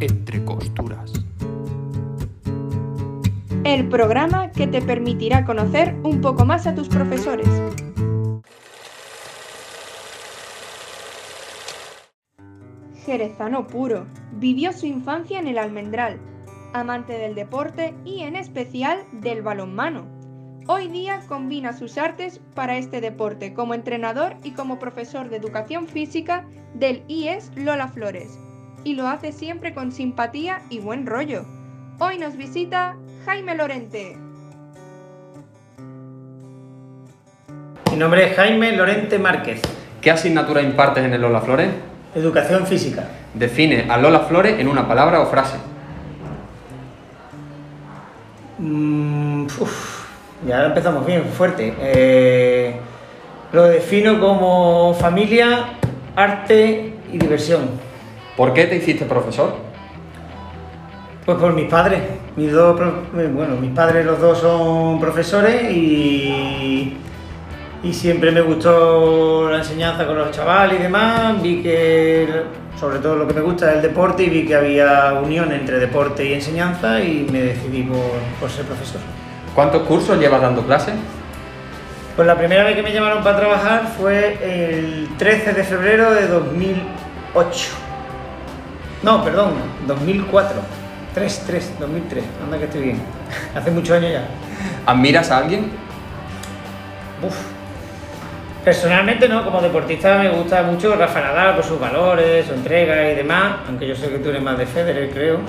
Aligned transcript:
Entre 0.00 0.44
costuras. 0.44 1.12
El 3.64 3.88
programa 3.88 4.50
que 4.50 4.66
te 4.66 4.82
permitirá 4.82 5.44
conocer 5.44 5.94
un 6.02 6.20
poco 6.20 6.44
más 6.44 6.66
a 6.66 6.74
tus 6.74 6.88
profesores. 6.88 7.48
Jerezano 13.04 13.66
puro, 13.66 14.06
vivió 14.32 14.72
su 14.72 14.86
infancia 14.86 15.38
en 15.38 15.46
el 15.46 15.58
Almendral, 15.58 16.18
amante 16.72 17.12
del 17.12 17.34
deporte 17.34 17.94
y 18.04 18.22
en 18.22 18.34
especial 18.34 19.04
del 19.12 19.42
balonmano. 19.42 20.06
Hoy 20.66 20.88
día 20.88 21.20
combina 21.28 21.72
sus 21.72 21.98
artes 21.98 22.40
para 22.54 22.78
este 22.78 23.00
deporte 23.00 23.54
como 23.54 23.74
entrenador 23.74 24.36
y 24.42 24.52
como 24.52 24.78
profesor 24.78 25.28
de 25.28 25.36
educación 25.36 25.86
física 25.86 26.48
del 26.74 27.04
IES 27.06 27.52
Lola 27.54 27.88
Flores. 27.88 28.38
Y 28.84 28.96
lo 28.96 29.08
hace 29.08 29.32
siempre 29.32 29.72
con 29.72 29.92
simpatía 29.92 30.60
y 30.68 30.78
buen 30.78 31.06
rollo. 31.06 31.46
Hoy 31.98 32.18
nos 32.18 32.36
visita 32.36 32.96
Jaime 33.24 33.54
Lorente. 33.54 34.18
Mi 37.90 37.96
nombre 37.96 38.26
es 38.26 38.36
Jaime 38.36 38.76
Lorente 38.76 39.18
Márquez. 39.18 39.62
¿Qué 40.02 40.10
asignatura 40.10 40.60
impartes 40.60 41.02
en 41.02 41.14
el 41.14 41.22
Lola 41.22 41.40
Flores? 41.40 41.70
Educación 42.14 42.66
física. 42.66 43.08
Define 43.32 43.90
a 43.90 43.96
Lola 43.96 44.20
Flores 44.20 44.60
en 44.60 44.68
una 44.68 44.86
palabra 44.86 45.20
o 45.20 45.26
frase. 45.26 45.56
Mm, 48.58 49.46
uf, 49.46 50.04
ya 50.46 50.56
ahora 50.56 50.68
empezamos 50.68 51.06
bien, 51.06 51.24
fuerte. 51.24 51.72
Eh, 51.80 52.76
lo 53.50 53.62
defino 53.64 54.20
como 54.20 54.92
familia, 54.92 55.70
arte 56.14 56.92
y 57.10 57.16
diversión. 57.16 57.83
¿Por 58.36 58.52
qué 58.52 58.64
te 58.66 58.76
hiciste 58.76 59.04
profesor? 59.04 59.54
Pues 61.24 61.38
por 61.38 61.52
mis 61.54 61.70
padres. 61.70 62.00
Mis 62.36 62.52
dos, 62.52 62.80
eh, 63.16 63.30
bueno, 63.32 63.56
mis 63.56 63.70
padres 63.70 64.04
los 64.04 64.20
dos 64.20 64.38
son 64.38 65.00
profesores 65.00 65.70
y, 65.70 66.96
y 67.82 67.92
siempre 67.92 68.32
me 68.32 68.40
gustó 68.40 69.48
la 69.50 69.58
enseñanza 69.58 70.04
con 70.04 70.18
los 70.18 70.32
chavales 70.32 70.80
y 70.80 70.82
demás. 70.82 71.40
Vi 71.40 71.62
que, 71.62 72.28
sobre 72.78 72.98
todo 72.98 73.16
lo 73.16 73.28
que 73.28 73.34
me 73.34 73.40
gusta 73.40 73.70
es 73.70 73.76
el 73.76 73.82
deporte 73.82 74.24
y 74.24 74.30
vi 74.30 74.44
que 74.44 74.56
había 74.56 75.12
unión 75.14 75.52
entre 75.52 75.78
deporte 75.78 76.24
y 76.28 76.32
enseñanza 76.34 77.00
y 77.00 77.26
me 77.30 77.40
decidí 77.40 77.84
por, 77.84 77.98
por 78.40 78.50
ser 78.50 78.64
profesor. 78.64 79.00
¿Cuántos 79.54 79.82
cursos 79.82 80.18
llevas 80.18 80.42
dando 80.42 80.62
clases? 80.62 80.94
Pues 82.16 82.26
la 82.26 82.36
primera 82.36 82.64
vez 82.64 82.74
que 82.74 82.82
me 82.82 82.92
llamaron 82.92 83.22
para 83.22 83.38
trabajar 83.38 83.86
fue 83.96 84.38
el 84.42 85.08
13 85.16 85.52
de 85.52 85.64
febrero 85.64 86.12
de 86.12 86.26
2008. 86.26 87.84
No, 89.04 89.22
perdón, 89.22 89.52
2004. 89.86 90.56
3, 91.14 91.44
3, 91.46 91.72
2003. 91.78 92.24
Anda 92.42 92.58
que 92.58 92.64
estoy 92.64 92.80
bien. 92.80 93.02
Hace 93.54 93.70
muchos 93.70 93.96
años 93.98 94.12
ya. 94.12 94.24
¿Admiras 94.86 95.30
a 95.30 95.38
alguien? 95.38 95.70
Uf. 97.22 97.36
Personalmente 98.64 99.28
no, 99.28 99.44
como 99.44 99.60
deportista 99.60 100.16
me 100.16 100.30
gusta 100.30 100.62
mucho 100.62 100.96
Rafa 100.96 101.20
Nadal 101.20 101.54
por 101.54 101.64
sus 101.64 101.78
valores, 101.78 102.46
su 102.46 102.54
entrega 102.54 103.10
y 103.10 103.14
demás, 103.14 103.56
aunque 103.68 103.86
yo 103.86 103.94
sé 103.94 104.08
que 104.08 104.16
tú 104.16 104.30
eres 104.30 104.42
más 104.42 104.56
de 104.56 104.64
Federer, 104.64 105.10
creo, 105.10 105.40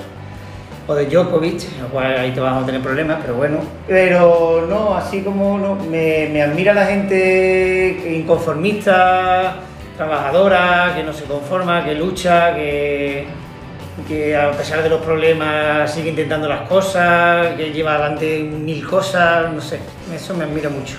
o 0.86 0.94
de 0.94 1.06
Djokovic, 1.06 1.80
lo 1.82 1.88
cual 1.88 2.20
ahí 2.20 2.32
te 2.32 2.42
vamos 2.42 2.64
a 2.64 2.66
tener 2.66 2.82
problemas, 2.82 3.20
pero 3.22 3.36
bueno. 3.36 3.60
Pero 3.88 4.68
no, 4.70 4.96
así 4.96 5.22
como 5.22 5.58
no, 5.58 5.76
me, 5.76 6.28
me 6.34 6.42
admira 6.42 6.74
la 6.74 6.88
gente 6.88 8.18
inconformista, 8.18 9.60
trabajadora, 9.96 10.92
que 10.94 11.04
no 11.04 11.14
se 11.14 11.24
conforma, 11.24 11.86
que 11.86 11.96
lucha, 11.96 12.54
que, 12.54 13.26
que 14.08 14.36
a 14.36 14.52
pesar 14.52 14.84
de 14.84 14.90
los 14.90 15.02
problemas 15.02 15.94
sigue 15.94 16.10
intentando 16.10 16.48
las 16.48 16.68
cosas, 16.68 17.56
que 17.56 17.72
lleva 17.72 17.96
adelante 17.96 18.40
mil 18.44 18.86
cosas, 18.86 19.52
no 19.54 19.62
sé, 19.62 19.80
eso 20.14 20.34
me 20.36 20.44
admira 20.44 20.70
mucho. 20.70 20.98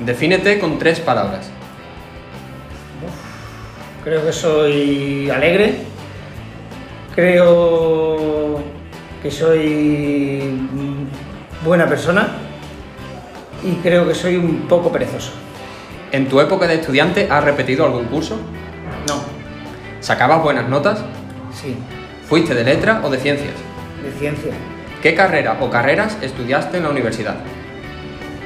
Defínete 0.00 0.58
con 0.58 0.78
tres 0.78 0.98
palabras. 1.00 1.50
Creo 4.02 4.24
que 4.24 4.32
soy 4.32 5.30
alegre. 5.30 5.76
Creo 7.14 8.60
que 9.22 9.30
soy 9.30 10.58
buena 11.64 11.86
persona. 11.86 12.28
Y 13.62 13.74
creo 13.76 14.08
que 14.08 14.14
soy 14.14 14.36
un 14.36 14.66
poco 14.66 14.90
perezoso. 14.90 15.30
¿En 16.10 16.28
tu 16.28 16.40
época 16.40 16.66
de 16.66 16.74
estudiante 16.74 17.28
has 17.30 17.44
repetido 17.44 17.84
algún 17.84 18.06
curso? 18.06 18.36
No, 19.06 19.14
¿Sacabas 20.00 20.42
buenas 20.42 20.68
notas? 20.68 21.04
sí, 21.54 21.76
¿Fuiste 22.28 22.54
de 22.54 22.64
letra 22.64 23.00
o 23.04 23.10
de 23.10 23.18
ciencias? 23.18 23.52
de 24.02 24.10
ciencia. 24.18 24.50
¿Qué 25.00 25.14
carrera 25.14 25.58
o 25.60 25.70
carreras 25.70 26.18
estudiaste 26.22 26.78
en 26.78 26.82
la 26.84 26.90
universidad? 26.90 27.36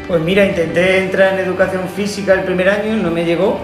Pues 0.06 0.20
mira, 0.20 0.44
intenté 0.44 0.98
entrar 0.98 1.32
en 1.34 1.40
educación 1.46 1.88
física 1.88 2.34
el 2.34 2.40
primer 2.42 2.68
año, 2.68 2.94
no 2.96 3.10
me 3.10 3.24
llegó 3.24 3.58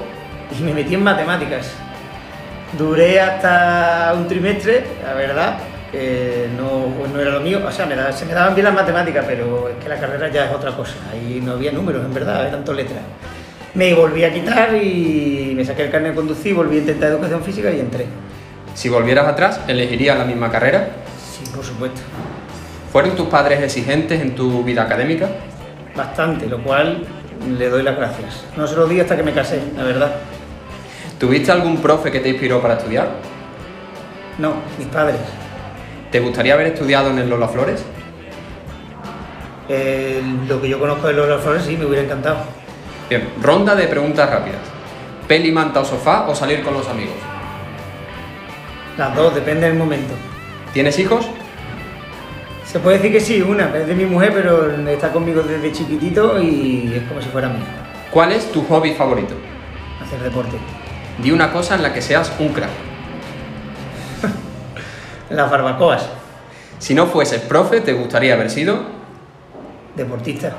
y 0.58 0.62
me 0.62 0.72
metí 0.72 0.94
en 0.94 1.02
matemáticas. 1.04 1.70
Duré 2.78 3.20
hasta 3.20 4.14
un 4.16 4.26
trimestre, 4.26 4.84
la 5.04 5.12
verdad, 5.12 5.58
que 5.90 6.46
no, 6.56 6.86
pues 6.98 7.10
no 7.12 7.20
era 7.20 7.32
lo 7.32 7.40
mío. 7.40 7.60
O 7.66 7.70
sea, 7.70 7.84
me 7.84 7.94
da- 7.94 8.10
se 8.12 8.24
me 8.24 8.32
daban 8.32 8.54
bien 8.54 8.64
las 8.64 8.74
matemáticas, 8.74 9.24
pero 9.28 9.68
es 9.68 9.76
que 9.82 9.88
la 9.90 10.00
carrera 10.00 10.30
ya 10.30 10.46
es 10.46 10.52
otra 10.52 10.74
cosa. 10.74 10.94
Ahí 11.12 11.42
no 11.44 11.52
había 11.52 11.72
números, 11.72 12.02
en 12.06 12.14
verdad, 12.14 12.40
eran 12.40 12.52
tanto 12.52 12.72
letras. 12.72 13.00
Me 13.74 13.92
volví 13.94 14.24
a 14.24 14.32
quitar 14.32 14.74
y 14.74 15.52
me 15.54 15.62
saqué 15.64 15.84
el 15.84 15.90
carnet 15.90 16.12
de 16.12 16.16
conducir, 16.16 16.54
volví 16.54 16.76
a 16.76 16.80
intentar 16.80 17.10
educación 17.10 17.42
física 17.42 17.70
y 17.70 17.80
entré. 17.80 18.06
Si 18.74 18.88
volvieras 18.88 19.26
atrás, 19.26 19.60
¿elegirías 19.68 20.18
la 20.18 20.24
misma 20.24 20.50
carrera? 20.50 20.88
Sí, 21.30 21.44
por 21.54 21.64
supuesto. 21.64 22.00
¿Fueron 22.90 23.16
tus 23.16 23.28
padres 23.28 23.62
exigentes 23.62 24.20
en 24.20 24.34
tu 24.34 24.62
vida 24.64 24.82
académica? 24.82 25.28
Bastante, 25.96 26.46
lo 26.46 26.62
cual 26.62 27.04
le 27.58 27.68
doy 27.68 27.82
las 27.82 27.96
gracias. 27.96 28.44
No 28.56 28.66
se 28.66 28.76
lo 28.76 28.86
di 28.86 29.00
hasta 29.00 29.16
que 29.16 29.22
me 29.22 29.32
casé, 29.32 29.60
la 29.76 29.84
verdad. 29.84 30.14
¿Tuviste 31.18 31.52
algún 31.52 31.78
profe 31.78 32.10
que 32.10 32.20
te 32.20 32.30
inspiró 32.30 32.60
para 32.60 32.74
estudiar? 32.74 33.08
No, 34.38 34.54
mis 34.78 34.88
padres. 34.88 35.20
¿Te 36.10 36.20
gustaría 36.20 36.54
haber 36.54 36.68
estudiado 36.68 37.10
en 37.10 37.18
el 37.18 37.28
Lola 37.28 37.48
Flores? 37.48 37.84
Eh, 39.68 40.20
lo 40.48 40.60
que 40.60 40.68
yo 40.68 40.78
conozco 40.78 41.06
de 41.06 41.14
Lola 41.14 41.38
Flores 41.38 41.62
sí, 41.64 41.76
me 41.76 41.86
hubiera 41.86 42.02
encantado. 42.02 42.38
Bien, 43.08 43.28
ronda 43.40 43.74
de 43.74 43.86
preguntas 43.86 44.28
rápidas. 44.28 44.60
¿Peli, 45.28 45.52
manta 45.52 45.80
o 45.80 45.84
sofá 45.84 46.28
o 46.28 46.34
salir 46.34 46.62
con 46.62 46.74
los 46.74 46.88
amigos? 46.88 47.31
Las 48.98 49.14
dos, 49.16 49.34
depende 49.34 49.66
del 49.68 49.76
momento. 49.78 50.14
¿Tienes 50.72 50.98
hijos? 50.98 51.26
Se 52.64 52.78
puede 52.78 52.96
decir 52.98 53.12
que 53.12 53.20
sí, 53.20 53.42
una, 53.42 53.74
es 53.76 53.86
de 53.86 53.94
mi 53.94 54.04
mujer, 54.06 54.32
pero 54.34 54.70
está 54.88 55.12
conmigo 55.12 55.42
desde 55.42 55.72
chiquitito 55.72 56.40
y 56.40 56.92
es 56.96 57.02
como 57.08 57.20
si 57.20 57.28
fuera 57.28 57.48
mía. 57.48 57.64
¿Cuál 58.10 58.32
es 58.32 58.50
tu 58.52 58.64
hobby 58.66 58.92
favorito? 58.94 59.34
Hacer 60.02 60.20
deporte. 60.20 60.56
Di 61.22 61.30
una 61.30 61.52
cosa 61.52 61.74
en 61.74 61.82
la 61.82 61.92
que 61.92 62.00
seas 62.00 62.32
un 62.38 62.48
crack. 62.48 62.70
Las 65.30 65.50
barbacoas, 65.50 66.08
Si 66.78 66.94
no 66.94 67.06
fueses 67.06 67.40
profe, 67.42 67.80
¿te 67.80 67.92
gustaría 67.92 68.34
haber 68.34 68.50
sido? 68.50 69.02
deportista. 69.96 70.54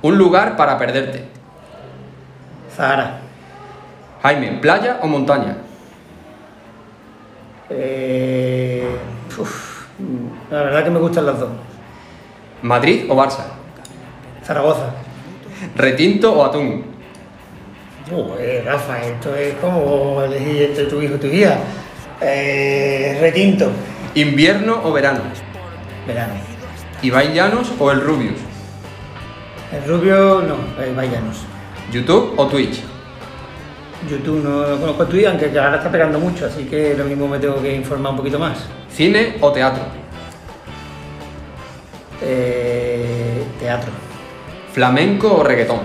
Un 0.00 0.16
lugar 0.16 0.56
para 0.56 0.78
perderte. 0.78 1.24
Zahara. 2.74 3.18
Jaime, 4.22 4.58
¿playa 4.62 4.98
o 5.02 5.06
montaña? 5.06 5.58
Eh, 7.70 8.86
uf, 9.38 9.86
la 10.50 10.62
verdad 10.62 10.84
que 10.84 10.90
me 10.90 10.98
gustan 10.98 11.26
las 11.26 11.38
dos. 11.40 11.50
¿Madrid 12.62 13.06
o 13.08 13.16
Barça? 13.16 13.44
Zaragoza. 14.44 14.90
¿Retinto 15.76 16.32
o 16.32 16.44
atún? 16.44 16.84
Uy, 18.10 18.60
Rafa, 18.64 19.00
esto 19.02 19.34
es 19.34 19.54
como 19.54 20.22
elegir 20.22 20.62
entre 20.62 20.84
tu 20.84 21.00
hijo 21.00 21.14
y 21.14 21.18
tu 21.18 21.26
hija. 21.28 21.58
Eh, 22.20 23.18
retinto. 23.20 23.70
¿Invierno 24.14 24.80
o 24.84 24.92
verano? 24.92 25.20
Verano. 26.06 26.34
¿Ibai 27.02 27.32
Llanos 27.32 27.72
o 27.78 27.90
el 27.90 28.00
Rubius? 28.00 28.38
El 29.72 29.84
rubio, 29.88 30.42
no, 30.42 30.56
eh, 30.82 30.92
vayanos. 30.94 31.38
¿YouTube 31.90 32.34
o 32.36 32.46
Twitch? 32.46 32.82
YouTube 34.08 34.42
no 34.42 34.66
lo 34.66 34.78
conozco 34.78 35.06
Twitch, 35.06 35.26
aunque 35.26 35.46
ahora 35.58 35.76
está 35.76 35.90
pegando 35.90 36.18
mucho, 36.18 36.46
así 36.46 36.64
que 36.64 36.94
lo 36.96 37.04
mismo 37.04 37.28
me 37.28 37.38
tengo 37.38 37.60
que 37.60 37.74
informar 37.74 38.12
un 38.12 38.18
poquito 38.18 38.38
más. 38.38 38.58
¿Cine 38.90 39.36
o 39.40 39.52
teatro? 39.52 39.84
Eh, 42.20 43.42
teatro. 43.58 43.90
¿Flamenco 44.72 45.38
o 45.38 45.42
reggaetón? 45.42 45.80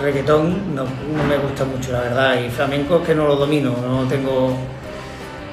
Reggaetón 0.00 0.74
no, 0.74 0.84
no 0.84 1.24
me 1.28 1.36
gusta 1.36 1.64
mucho, 1.64 1.92
la 1.92 2.00
verdad, 2.00 2.40
y 2.40 2.48
flamenco 2.48 3.00
es 3.00 3.06
que 3.06 3.14
no 3.14 3.26
lo 3.26 3.36
domino, 3.36 3.74
no 3.86 4.04
tengo... 4.08 4.56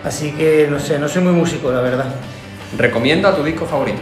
Así 0.04 0.32
que 0.32 0.68
no 0.70 0.80
sé, 0.80 0.98
no 1.00 1.10
soy 1.10 1.24
muy 1.24 1.34
músico, 1.34 1.72
la 1.72 1.82
verdad. 1.82 2.06
¿Recomienda 2.78 3.36
tu 3.36 3.44
disco 3.44 3.66
favorito? 3.66 4.02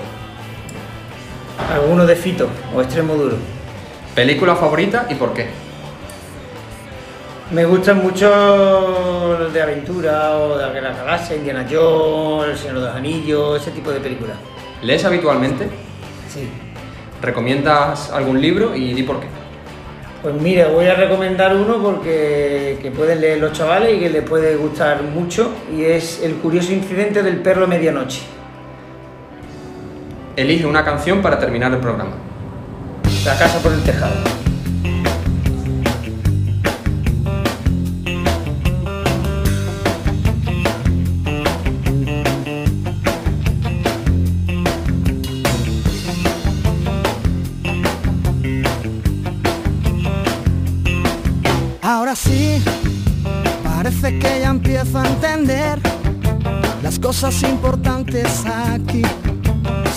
Alguno 1.73 2.05
de 2.05 2.15
Fito 2.15 2.47
o 2.75 2.81
Extremo 2.81 3.15
Duro. 3.15 3.54
¿Película 4.15 4.55
favorita 4.55 5.07
y 5.09 5.15
por 5.15 5.33
qué? 5.33 5.47
Me 7.51 7.65
gustan 7.65 8.01
mucho 8.01 9.37
los 9.37 9.53
de 9.53 9.61
aventura 9.61 10.37
o 10.37 10.57
de 10.57 10.81
la 10.81 10.93
galaxia, 10.93 11.35
Indiana 11.35 11.67
Jones, 11.69 12.51
El 12.51 12.57
Señor 12.57 12.75
de 12.75 12.85
los 12.85 12.95
Anillos, 12.95 13.61
ese 13.61 13.71
tipo 13.71 13.91
de 13.91 13.99
películas. 13.99 14.37
¿Lees 14.81 15.03
habitualmente? 15.03 15.65
Sí. 16.29 16.47
¿Recomiendas 17.21 18.09
algún 18.11 18.41
libro 18.41 18.73
y 18.73 18.93
di 18.93 19.03
por 19.03 19.19
qué? 19.19 19.27
Pues 20.23 20.33
mira, 20.35 20.69
voy 20.69 20.87
a 20.87 20.95
recomendar 20.95 21.53
uno 21.53 21.83
porque 21.83 22.79
que 22.81 22.91
pueden 22.91 23.19
leer 23.19 23.39
los 23.39 23.51
chavales 23.51 23.97
y 23.97 23.99
que 23.99 24.09
les 24.09 24.23
puede 24.23 24.55
gustar 24.55 25.03
mucho 25.03 25.51
y 25.75 25.83
es 25.83 26.23
El 26.23 26.35
curioso 26.35 26.71
incidente 26.71 27.21
del 27.21 27.41
perro 27.41 27.67
medianoche. 27.67 28.21
Elige 30.37 30.65
una 30.65 30.85
canción 30.85 31.21
para 31.21 31.37
terminar 31.37 31.73
el 31.73 31.79
programa. 31.79 32.24
La 33.25 33.35
casa 33.39 33.57
por 33.57 33.73
el 33.73 33.81
tejado. 33.81 34.13
Ahora 51.81 52.15
sí, 52.15 52.63
parece 53.63 54.19
que 54.19 54.39
ya 54.39 54.49
empiezo 54.51 54.99
a 54.99 55.07
entender 55.07 55.79
las 56.83 56.99
cosas 56.99 57.41
importantes 57.41 58.43
aquí 58.45 59.01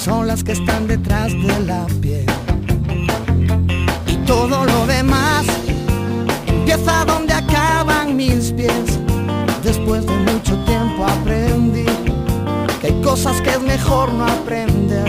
son 0.02 0.26
las 0.26 0.42
que 0.42 0.52
están 0.52 0.86
detrás 0.86 1.32
de 1.32 1.60
la 1.66 1.86
piel. 2.00 2.25
Todo 4.28 4.66
lo 4.66 4.86
demás 4.86 5.46
empieza 6.46 7.06
donde 7.06 7.32
acaban 7.32 8.14
mis 8.14 8.52
pies. 8.52 8.98
Después 9.64 10.04
de 10.04 10.14
mucho 10.16 10.54
tiempo 10.66 11.06
aprendí 11.06 11.86
que 12.78 12.88
hay 12.88 13.00
cosas 13.00 13.40
que 13.40 13.48
es 13.48 13.62
mejor 13.62 14.12
no 14.12 14.26
aprender. 14.26 15.06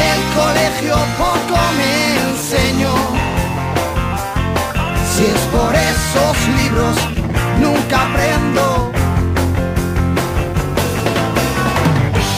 El 0.00 0.20
colegio 0.34 0.96
poco 1.18 1.60
me 1.76 2.30
enseñó. 2.30 2.94
Si 5.14 5.24
es 5.24 5.40
por 5.52 5.74
esos 5.74 6.36
libros, 6.56 6.96
nunca 7.60 8.08
aprendo. 8.08 8.90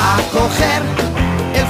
A 0.03 0.17
coger 0.33 1.08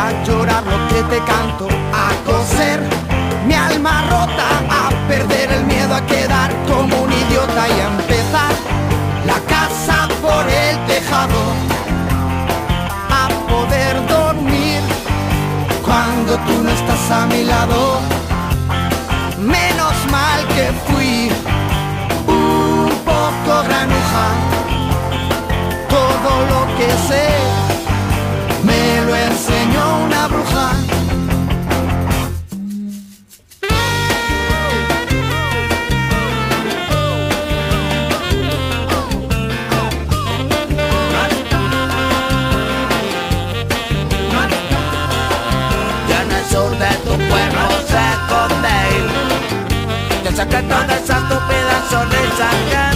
a 0.00 0.24
llorar 0.24 0.64
lo 0.64 0.78
que 0.88 1.02
te 1.12 1.18
canto, 1.24 1.68
a 2.04 2.08
coser 2.24 2.80
mi 3.46 3.54
alma 3.54 3.94
rota, 4.08 4.48
a 4.80 4.88
perder 5.08 5.52
el 5.52 5.64
miedo 5.64 5.94
a 5.94 6.02
quedar 6.06 6.50
como 6.66 7.02
un 7.02 7.12
idiota 7.12 7.62
y 7.68 7.76
a 7.84 7.86
empezar 7.94 8.52
la 9.26 9.38
casa 9.54 10.08
por 10.22 10.44
el 10.48 10.76
tejado, 10.86 11.40
a 13.22 13.24
poder 13.52 13.94
dormir 14.06 14.80
cuando 15.84 16.32
tú 16.46 16.54
no 16.64 16.70
estás 16.70 17.10
a 17.10 17.26
mi 17.26 17.44
lado. 17.44 18.00
Menos 19.38 19.94
mal 20.10 20.38
que 20.54 20.66
fui 20.86 21.30
un 22.26 22.90
poco 23.04 23.52
granuja 23.66 24.26
todo 25.88 26.32
lo 26.52 26.60
que 26.76 26.88
sé 27.08 27.49
esconde. 48.30 48.68
El 50.24 50.36
secreto 50.36 50.76
de 50.86 50.94
esa 50.94 51.18
estúpida 51.18 51.82
sonrisa 51.90 52.50
que 52.70 52.89